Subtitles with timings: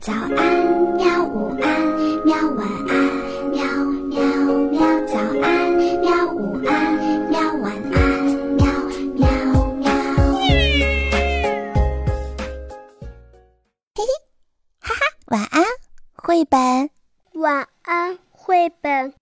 [0.00, 1.24] 早安，喵！
[1.24, 2.36] 午安，喵！
[2.54, 3.60] 晚安，喵
[4.06, 4.22] 喵
[4.70, 4.80] 喵！
[5.06, 6.32] 早安，喵！
[6.32, 7.40] 午安，喵！
[7.56, 8.24] 晚安，
[8.54, 8.64] 喵
[9.16, 9.28] 喵
[9.74, 9.90] 喵！
[13.96, 14.06] 嘿嘿，
[14.78, 15.64] 哈哈，晚安，
[16.14, 16.90] 绘本。
[17.34, 19.12] 晚安，绘本。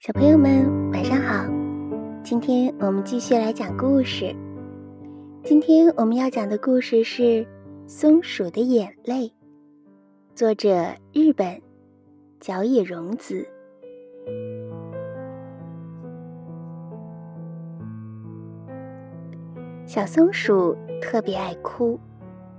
[0.00, 1.44] 小朋友们，晚上好！
[2.24, 4.34] 今天我们继续来讲故事。
[5.44, 7.22] 今天我们要讲的故事是
[7.90, 9.28] 《松鼠的眼泪》，
[10.34, 11.58] 作者日本
[12.38, 13.48] 角野荣子。
[19.86, 21.98] 小松鼠特别爱哭，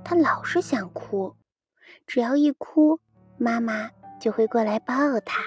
[0.04, 1.36] 它老是想哭，
[2.08, 3.00] 只要一哭，
[3.38, 5.44] 妈妈就会过来抱它。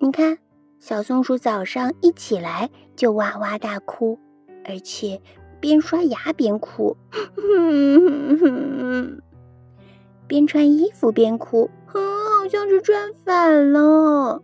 [0.00, 0.36] 你看，
[0.78, 4.18] 小松鼠早上一起来就哇哇大哭。
[4.62, 5.18] 而且
[5.60, 6.96] 边刷牙边哭，
[10.26, 12.00] 边穿衣服边哭，好
[12.50, 14.42] 像是穿反了。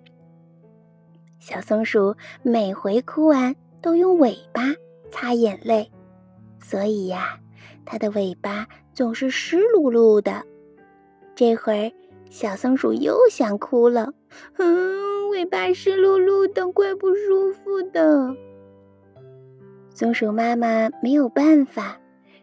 [1.39, 4.75] 小松鼠每回哭完都用尾巴
[5.11, 5.91] 擦眼泪，
[6.61, 7.39] 所以呀，
[7.85, 10.45] 它的尾巴总是湿漉漉的。
[11.35, 11.93] 这会儿，
[12.31, 14.13] 小松鼠又想哭了，
[14.57, 18.35] 嗯，尾巴湿漉漉的，怪不舒服的。
[19.97, 21.99] 松鼠妈妈没有办法，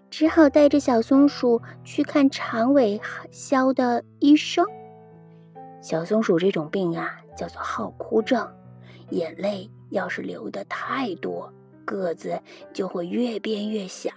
[0.09, 4.65] 只好带着小松鼠去看长尾肖的医生。
[5.79, 8.51] 小松鼠这种病啊，叫做好哭症，
[9.11, 11.53] 眼泪要是流的太多，
[11.85, 12.41] 个子
[12.73, 14.09] 就会越变越小，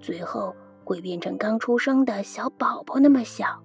[0.00, 3.62] 最后会变成刚出生的小宝宝那么小。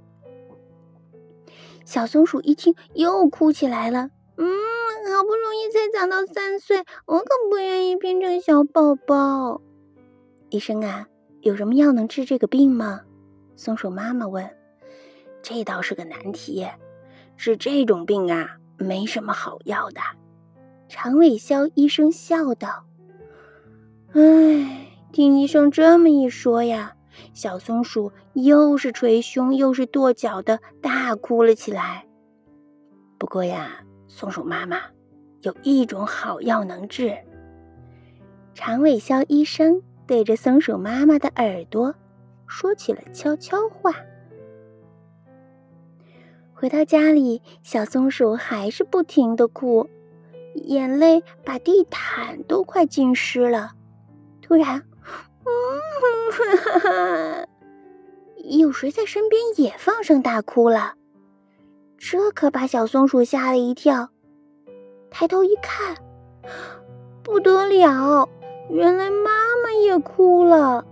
[1.85, 4.09] 小松鼠一听，又哭起来了。
[4.35, 4.45] 嗯。
[5.05, 9.61] 好不容易才长到三岁，我可不愿意变成小宝宝。
[10.49, 11.07] 医生啊，
[11.41, 13.01] 有什么药能治这个病吗？
[13.55, 14.49] 松鼠妈妈问。
[15.41, 16.67] 这倒是个难题，
[17.37, 20.01] 治这种病啊，没什么好药的。
[20.87, 22.85] 长尾肖医生笑道。
[24.13, 26.93] 唉，听医生这么一说呀，
[27.33, 32.05] 小松鼠又是捶胸又是跺脚的大哭了起来。
[33.17, 34.81] 不过呀，松鼠妈妈。
[35.41, 37.17] 有一种好药能治。
[38.53, 41.95] 长尾肖医生对着松鼠妈妈的耳朵
[42.45, 43.95] 说起了悄悄话。
[46.53, 49.89] 回到家里，小松鼠还是不停的哭，
[50.55, 53.71] 眼泪把地毯都快浸湿了。
[54.41, 54.83] 突然，
[56.83, 57.47] 嗯，
[58.59, 60.95] 有谁在身边也放声大哭了？
[61.99, 64.09] 这可把小松鼠吓了一跳。
[65.11, 65.97] 抬头一看，
[67.21, 68.27] 不得了！
[68.69, 69.29] 原来妈
[69.63, 70.85] 妈也哭了。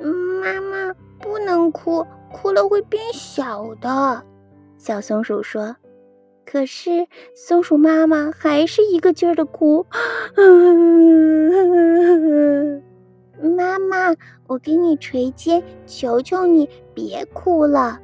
[0.00, 4.22] 妈妈不能哭，哭了会变小的。
[4.78, 5.76] 小松鼠说。
[6.44, 9.86] 可是松鼠妈妈还是一个劲儿的哭。
[13.56, 14.14] 妈妈，
[14.48, 18.00] 我给你捶肩，求求你别哭了。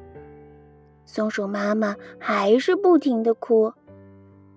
[1.08, 3.72] 松鼠妈妈还是不停的哭。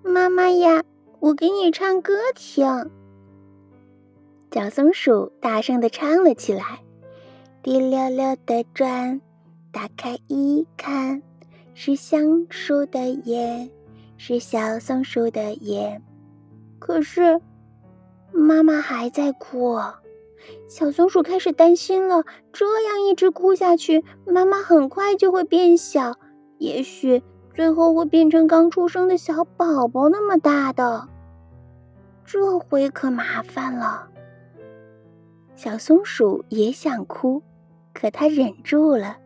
[0.03, 0.83] 妈妈呀，
[1.21, 2.91] 我给你唱歌听。
[4.51, 6.81] 小松鼠大声的唱了起来
[7.63, 9.21] ：“滴溜溜的转，
[9.71, 11.23] 打开一看，
[11.73, 13.71] 是橡树的眼，
[14.17, 16.03] 是小松鼠的眼。”
[16.79, 17.39] 可是，
[18.33, 19.79] 妈妈还在哭。
[20.67, 26.15] 小松鼠开始担心了：这样一直哭下去，妈妈很快就会变小，
[26.61, 27.21] 也许……
[27.53, 31.09] 最后会变成刚出生的小宝宝那么大的，
[32.23, 34.07] 这回可麻烦了。
[35.57, 37.43] 小松鼠也想哭，
[37.93, 39.17] 可它忍住了。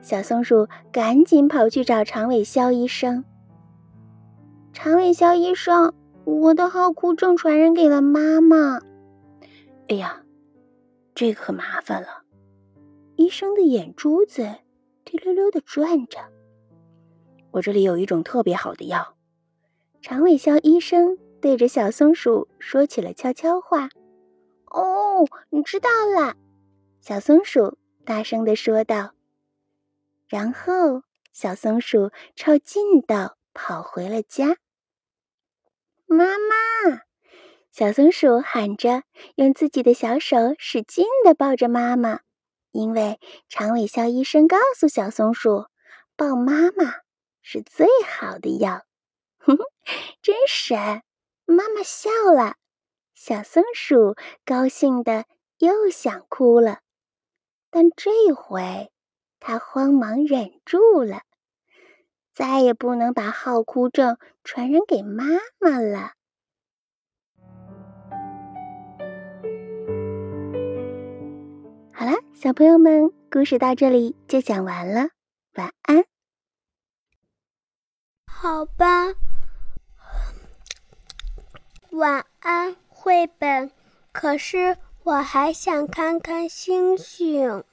[0.00, 3.24] 小松鼠赶紧跑去找长尾肖医生。
[4.72, 5.92] 长尾肖医生，
[6.24, 8.80] 我的好哭症传染给了妈妈。
[9.88, 10.22] 哎呀，
[11.12, 12.22] 这可麻烦了。
[13.16, 14.48] 医生的眼珠子
[15.04, 16.20] 滴溜溜的转着。
[17.50, 19.16] 我这里有一种特别好的药，
[20.02, 23.88] 长尾肖医生对着小松鼠说起了悄悄话。
[24.66, 26.36] 哦，你知道了，
[27.00, 29.12] 小松鼠大声的说道。
[30.28, 31.02] 然后，
[31.32, 34.58] 小松鼠抄近道跑回了家。
[36.06, 37.00] 妈妈，
[37.72, 39.04] 小松鼠喊着，
[39.36, 42.20] 用自己的小手使劲的抱着妈妈，
[42.72, 43.18] 因为
[43.48, 45.64] 长尾肖医生告诉小松鼠，
[46.14, 47.07] 抱妈妈。
[47.50, 48.84] 是最好的药，
[49.38, 49.64] 哼哼，
[50.20, 51.02] 真神！
[51.46, 52.56] 妈妈笑了，
[53.14, 54.14] 小松鼠
[54.44, 55.24] 高兴的
[55.56, 56.80] 又想哭了。
[57.70, 58.92] 但这回
[59.40, 61.22] 他慌忙忍住了，
[62.34, 65.24] 再也不能把好哭症传染给妈
[65.58, 66.12] 妈了。
[71.94, 75.08] 好了，小朋友们，故事到这里就讲完了，
[75.54, 76.04] 晚安。
[78.40, 79.14] 好吧，
[81.90, 83.72] 晚安，绘本。
[84.12, 87.64] 可是我还想看看星星。